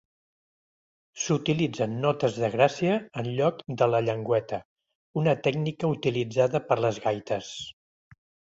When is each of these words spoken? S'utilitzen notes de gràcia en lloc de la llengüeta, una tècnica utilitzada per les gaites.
S'utilitzen 1.25 1.93
notes 2.05 2.39
de 2.45 2.49
gràcia 2.55 2.95
en 3.23 3.29
lloc 3.41 3.61
de 3.83 3.89
la 3.93 4.01
llengüeta, 4.07 4.61
una 5.23 5.37
tècnica 5.51 5.93
utilitzada 5.99 6.65
per 6.73 6.81
les 6.83 7.01
gaites. 7.09 7.55